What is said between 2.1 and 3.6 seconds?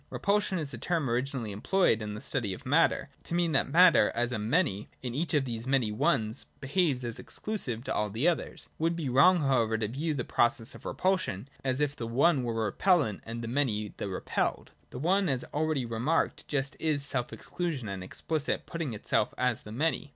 the study of matter, to mean